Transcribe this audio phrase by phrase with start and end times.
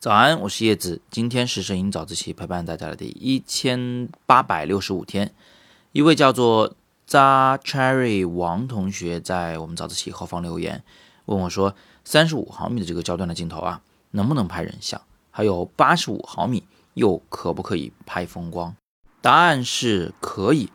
[0.00, 1.02] 早安，我是叶子。
[1.10, 5.34] 今天是摄影早自习陪伴大家的第一千八百六十五天。
[5.92, 6.74] 一位叫做
[7.06, 10.82] za cherry 王同学在我们早自习后方留言，
[11.26, 13.82] 问我说：“三十五毫米的这个焦段的镜头啊，
[14.12, 15.02] 能不能拍人像？
[15.30, 16.64] 还有八十五毫米
[16.94, 18.74] 又可不可以拍风光？”
[19.20, 20.70] 答案是可以。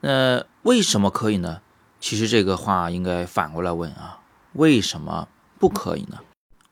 [0.00, 1.60] 那为什么可以呢？
[2.00, 4.20] 其实这个话应该反过来问啊，
[4.56, 5.28] 为什么
[5.58, 6.18] 不可以呢？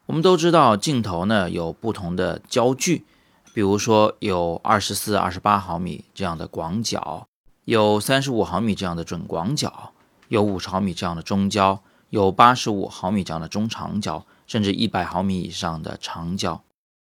[0.07, 3.05] 我们都知道镜头呢有不同的焦距，
[3.53, 7.27] 比如说有二十四、二十八毫米这样的广角，
[7.65, 9.93] 有三十五毫米这样的准广角，
[10.29, 16.63] 有五十毫米这样的中焦，有八十五毫米这样的中长焦，甚至一百毫米以上的长焦。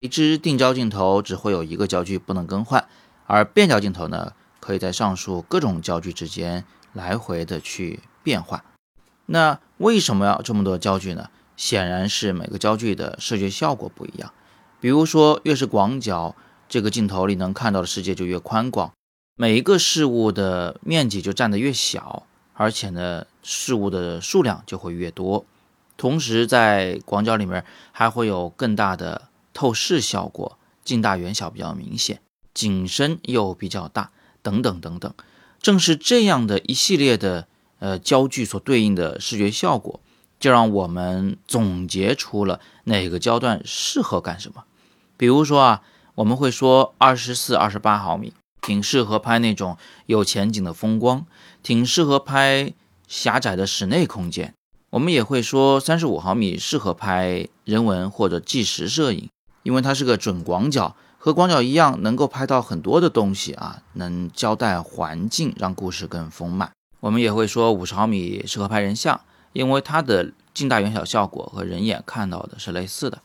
[0.01, 2.87] 一支定焦镜头只会有一个焦距不能更换，
[3.27, 8.63] 而变焦镜头呢，可以在上述各种焦距之间来回的去变换。
[9.31, 11.29] 那为什么要这么多焦距呢？
[11.57, 14.33] 显然是每个焦距的视觉效果不一样。
[14.81, 16.35] 比如说，越是广角，
[16.69, 18.93] 这个镜头里能看到的世界就越宽广，
[19.37, 25.45] 每一个事物的面积就占得越小，而且呢，事物的数量就会越多。
[25.97, 32.21] 同时，在广角里面还会有更大的透视效果，近大远小比较明显，
[32.55, 34.13] 景深又比较大，
[34.43, 35.13] 等等等等。
[35.61, 40.01] 正是这样的一系列的呃焦距所对应的视觉效果。
[40.41, 44.63] 就让我们总结出了哪个焦段适合干什么。
[45.17, 45.83] 比如说啊，
[46.15, 51.27] 我们会说二十四、二十八毫米挺适合拍那种有前景的风光，
[51.65, 52.73] 挺适合拍
[53.09, 54.55] 狭窄的室内空间。
[54.91, 59.29] 我们也会说三十五毫米适合拍人文或者纪实摄影，
[59.65, 66.71] 因为它是个准广角，和广角一样能够拍到很多的东西啊，能交代环境，让故事更丰满。
[67.01, 69.21] 我们也会说五十毫米适合拍人像。
[69.55, 73.21] 因为它的近大远小效果和人眼看到的是类似的，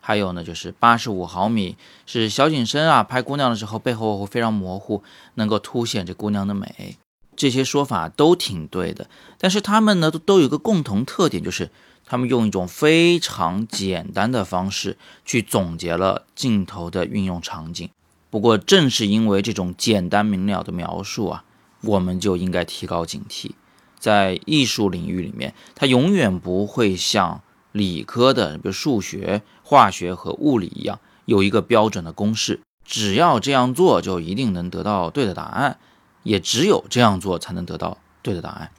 [0.00, 5.02] 还有呢，就是八十五毫米是小景深啊，拍姑娘的时候背后会非常模糊，
[5.34, 6.96] 能够凸显这姑娘的美。
[7.36, 11.70] 这些说法都挺对的，但是他们呢都都有个共同特点，就是
[12.06, 17.90] 他们用一种非常简单的方式去总结了镜头的运用场景。
[18.30, 21.44] 不过正是因为这种简单明了的描述啊，
[21.84, 23.52] 我们就应该提高警惕。
[23.98, 27.40] 在艺术领域里面，它永远不会像
[27.72, 35.78] 理科的，比如数学、化学和物理一样，有一个标准的公式，只要这样做就一定能得到对的答案，
[36.22, 38.70] 也只有这样做才能得到对的答案。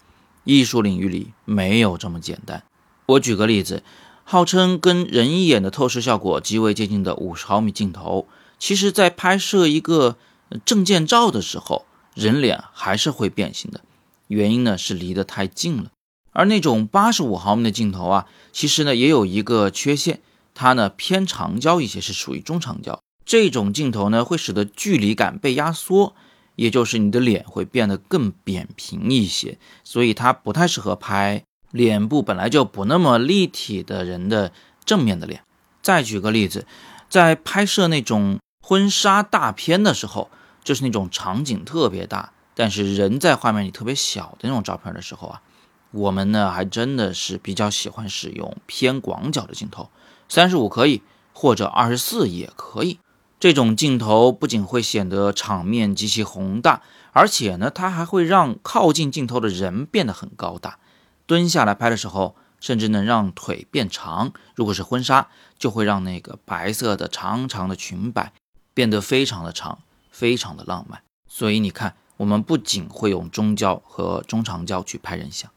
[0.43, 2.63] 艺术领域里没有这么简单。
[3.07, 3.81] 我举个例子，
[4.23, 8.27] 号称跟人一眼的透视效果极为接近的五十毫米镜头，
[8.59, 10.17] 其实在拍摄一个
[10.63, 13.81] 证件照的时候，人脸还是会变形的。
[14.27, 15.91] 原因呢是离得太近了，
[16.31, 20.21] 而那种八十五毫米的镜头啊，其实呢也有一个缺陷，
[20.55, 22.99] 它呢偏长焦一些，是属于中长焦。
[23.23, 26.15] 这种镜头呢会使得距离感被压缩，
[26.55, 34.51] 也就是你的脸会变得更扁平一些，所以它不太适合拍脸部本来就不那么立体的人的
[34.85, 35.43] 正面的脸。
[35.81, 36.65] 再举个例子，
[37.09, 40.31] 在拍摄那种婚纱大片的时候，
[40.65, 42.33] 就是那种场景特别大。
[42.53, 45.41] 但是人在画面里特别小的那种照片的时候啊，
[45.91, 49.89] 我们呢还真的是比较喜欢使用偏广角的镜头，
[50.27, 51.01] 三十五可以，
[51.33, 52.99] 或者二十四也可以。
[53.39, 56.81] 这种镜头不仅会显得场面极其宏大，
[57.11, 60.79] 而且呢，它还会让靠近镜头的人变得很高大。
[61.27, 64.31] 蹲下来拍的时候，甚至能让腿变长。
[64.55, 65.27] 如果是婚纱，
[65.59, 68.31] 就会让那个白色的长长的裙摆
[68.73, 69.79] 变得非常的长，
[70.15, 71.01] 非常的浪漫。
[71.27, 71.95] 所以你看。
[72.17, 75.51] 我们不仅会用中焦和中长焦去拍人像，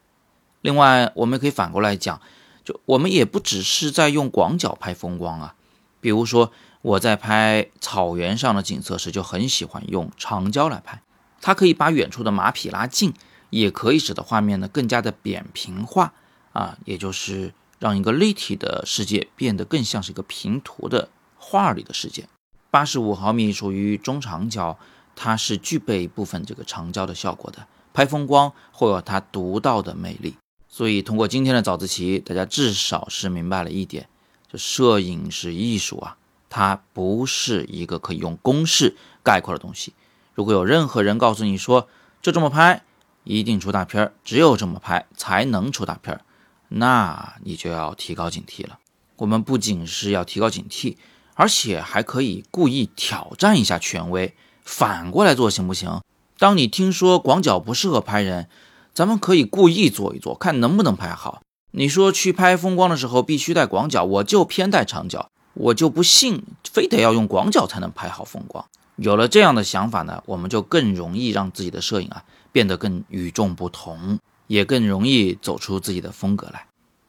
[0.61, 2.21] 另外我们也可以反过来讲，
[2.65, 5.55] 就我们也不只是在用广角拍风光啊。
[6.01, 6.51] 比如说
[6.83, 11.01] 我在拍草原上的景色时，就很喜欢用长焦来拍，
[11.41, 13.15] 它可以把远处的马匹拉近，
[13.51, 16.13] 也可以使得画面呢更加的扁平化
[16.53, 22.29] 啊，也就是让一个立体的世界变得更像是一个平涂的画里的世界。
[22.71, 24.79] 八十五毫米属于中长焦。
[25.21, 30.37] 它是具备部分这个长焦的效果的，拍风光会有它独到的魅力。
[30.69, 34.09] 所以通过今天的早自习，大家至少是明白了一点：
[34.49, 36.17] 就摄影是艺术啊，
[36.49, 39.93] 它不是一个可以用公式概括的东西。
[40.35, 41.89] 如果有任何人告诉你说
[42.23, 42.85] 就这么拍
[43.25, 46.21] 一定出大片儿，只有这么拍才能出大片儿，
[46.69, 48.79] 那你就要提高警惕了。
[49.17, 50.97] 我们不仅是要提高警惕，
[51.39, 54.35] 而且还可以故意挑战一下权威。
[54.65, 56.01] 反过来做行不行？
[56.37, 58.49] 当你听说广角不适合拍人，
[58.93, 61.43] 咱们可以故意做一做，看能不能拍好。
[61.71, 68.65] 你说去拍风光的时候必须带广角，我就偏带长角，我就不信非得要用广角才能拍好风光。
[68.97, 74.19] 有了这样的想法呢，我们就更容易让自己的摄影啊变得更与众不同，
[74.49, 76.67] 也更容易走出自己的风格来。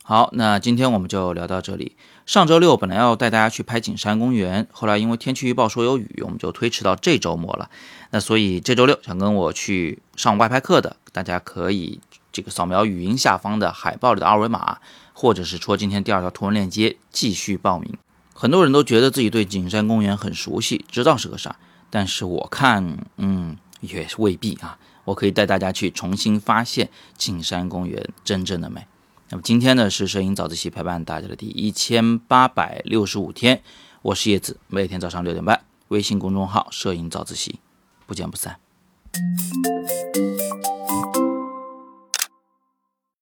[0.10, 1.96] 好，那今天我们就聊到这里。
[2.26, 7.70] 上周六本来要带大家去拍景山公园，后来因为天气预报说有雨，我们就推迟到这周末了。
[8.10, 12.00] 那所以这周六想跟我去上外拍课的，大家可以
[12.32, 14.80] 这个扫描语音下方的海报里的二维码，
[15.14, 17.96] 或者是戳今天第二条图文链接继续报名。
[18.34, 21.56] 很多人都觉得自己对景山公园很熟悉，知道是个啥，
[21.92, 24.80] 但是我看，嗯，也未必啊。
[25.04, 28.88] 我可以带大家去重新发现景山公园真正的美。
[29.32, 33.62] 那么今天呢是摄影早自习陪伴大家的第一千八百六十五天，
[34.02, 37.60] 我是叶子，每天早上六点半，微信公众号“摄影早自习”，
[38.08, 38.60] 不见不散。